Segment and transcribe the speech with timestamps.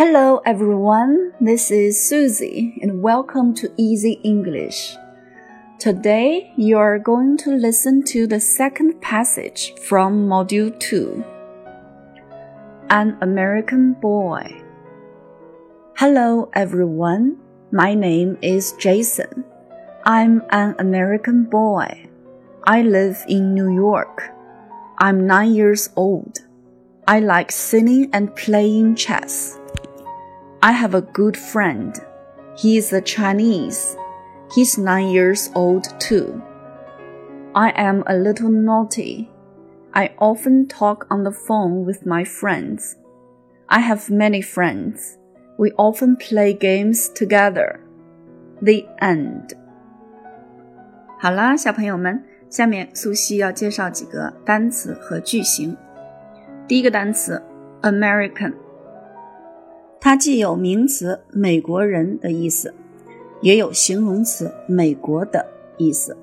[0.00, 4.96] Hello everyone, this is Susie and welcome to Easy English.
[5.78, 11.22] Today you are going to listen to the second passage from Module 2.
[12.88, 14.62] An American Boy.
[15.98, 17.36] Hello everyone,
[17.70, 19.44] my name is Jason.
[20.06, 22.08] I'm an American boy.
[22.64, 24.30] I live in New York.
[24.96, 26.38] I'm nine years old.
[27.06, 29.59] I like singing and playing chess.
[30.61, 31.93] I have a good friend.
[32.57, 33.97] He is a Chinese.
[34.55, 36.41] He's nine years old too.
[37.53, 39.29] I am a little naughty.
[39.93, 42.95] I often talk on the phone with my friends.
[43.67, 45.17] I have many friends.
[45.57, 47.79] We often play games together.
[48.61, 49.53] The end.
[51.19, 55.75] 好啦，小朋友们，下面苏西要介绍几个单词和句型。
[56.67, 57.41] 第一个单词，
[57.81, 58.53] American。
[60.02, 62.72] 它既有名词“美国人”的意思，
[63.42, 66.16] 也有形容词“美国”的意思。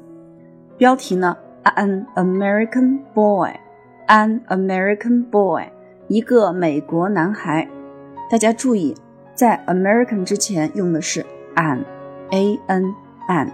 [0.78, 5.66] 标题呢？An American boy，An American boy，
[6.08, 7.69] 一个美国男孩。
[8.31, 8.95] 大家注意，
[9.36, 11.23] 在 American 之前用的是
[11.56, 12.95] an，a n
[13.30, 13.52] an，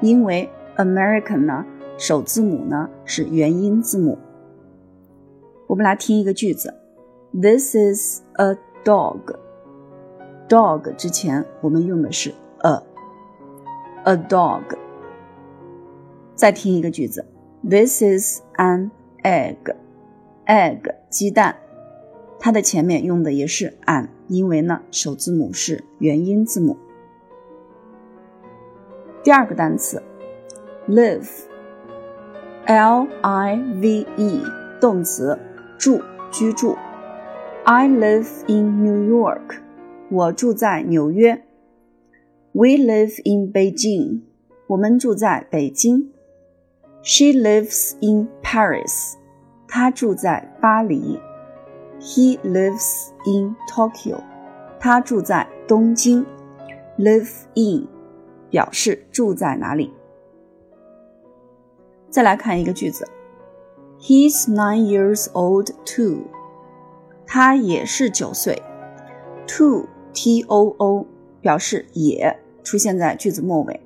[0.00, 1.66] 因为 American 呢
[1.98, 4.18] 首字母呢是元音字母。
[5.66, 6.72] 我们来听一个句子
[7.32, 9.45] ：This is a dog。
[10.48, 14.62] Dog 之前我们用的是 a，a dog。
[16.34, 17.26] 再听一个句子
[17.68, 18.90] ，This is an
[19.22, 21.56] egg，egg 鸡蛋，
[22.38, 26.76] 它的前面用的也是 an，因为呢首字母是元音字母。
[29.24, 30.02] 第二个单词
[30.88, 31.26] ，live，l
[33.22, 34.42] i v e
[34.80, 35.38] 动词，
[35.78, 36.76] 住，居住。
[37.64, 39.65] I live in New York。
[40.09, 41.43] 我住在纽约。
[42.53, 44.21] We live in Beijing。
[44.67, 46.11] 我们住在北京。
[47.01, 49.13] She lives in Paris。
[49.67, 51.19] 她住在巴黎。
[51.99, 54.21] He lives in Tokyo。
[54.79, 56.25] 他住在东京。
[56.97, 57.87] Live in
[58.49, 59.93] 表示住在哪里。
[62.09, 63.07] 再来看一个句子，
[63.99, 66.25] He's nine years old too。
[67.25, 68.61] 他也是九岁。
[69.47, 71.06] Too t o o
[71.42, 72.34] 表示也
[72.64, 73.80] 出现在句子末尾，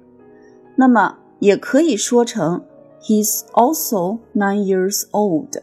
[0.76, 2.64] 那么也可以说成
[3.02, 5.60] He's also nine years old。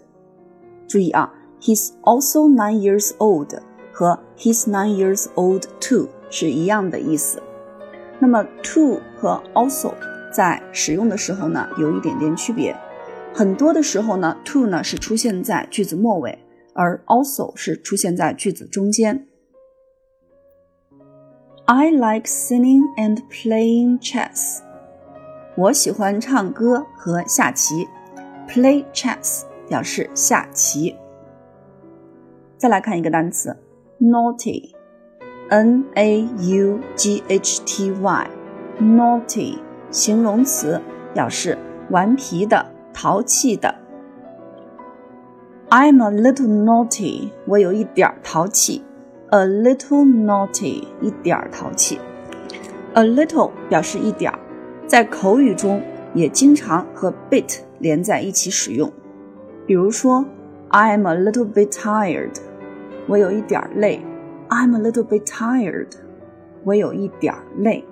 [0.87, 3.53] 注意啊，He's also nine years old
[3.93, 7.41] 和 He's nine years old too 是一样的意思。
[8.19, 9.93] 那么 too 和 also
[10.33, 12.75] 在使用的时候呢，有一点点区别。
[13.33, 16.37] 很多的时候呢，too 呢是出现在句子末尾，
[16.73, 19.27] 而 also 是出现在句子中间。
[21.66, 24.60] I like singing and playing chess.
[25.56, 27.88] 我喜欢唱歌和下棋。
[28.48, 30.96] Play chess 表示下棋。
[32.58, 33.56] 再来看一个单词，
[34.00, 39.58] naughty，n a u g h t y，naughty
[39.90, 40.80] 形容词，
[41.14, 41.56] 表示
[41.90, 43.74] 顽皮的、淘气的。
[45.70, 48.84] I'm a little naughty，我有一点淘气。
[49.30, 51.98] A little naughty，一点儿淘气。
[52.94, 54.38] A little 表示一点儿，
[54.86, 55.82] 在口语中
[56.14, 58.92] 也经常和 bit 连在一起使用。
[59.66, 60.24] 比如说，
[60.70, 62.36] I'm a little bit tired，
[63.06, 64.02] 我有一点儿累。
[64.48, 65.92] I'm a little bit tired，
[66.64, 67.84] 我有一点儿累。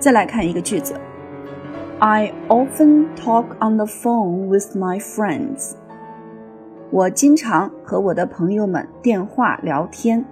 [0.00, 0.94] 再来看一个句子，
[2.00, 5.74] I often talk on the phone with my friends。
[6.91, 10.25] 我经常和我的朋友们电话聊天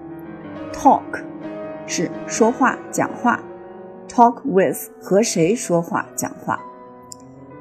[0.73, 1.03] ，talk
[1.85, 3.40] 是说话讲话
[4.09, 6.59] ，talk with 和谁说话讲话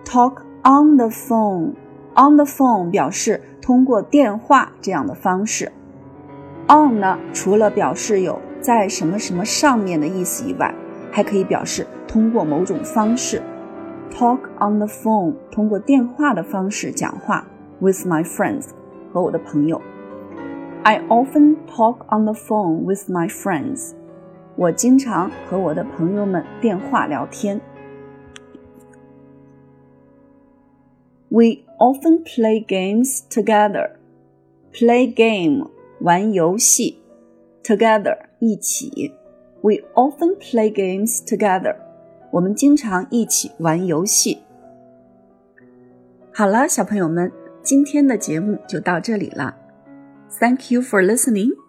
[0.02, 5.70] ，talk on the phone，on the phone 表示通过电话这样的方式
[6.66, 10.74] ，on 呢除了表示有在什么什么上面的意思以外，
[11.12, 13.42] 还可以表示通过某种方式
[14.10, 17.46] ，talk on the phone 通过电话的方式讲话
[17.78, 18.68] ，with my friends。
[19.15, 19.81] 和我的朋友。
[20.83, 23.93] I often talk on the phone with my friends。
[24.55, 27.61] 我经常和我的朋友们电话聊天。
[31.29, 33.91] We often play games together.
[34.73, 36.99] Play game 玩游戏，
[37.63, 39.13] together 一起。
[39.61, 41.75] We often play games together.
[42.31, 44.39] 我们经常一起玩游戏。
[46.33, 47.31] 好了，小朋友们。
[47.66, 49.52] 今天的节目就到这里了
[50.38, 51.65] ，Thank you for listening。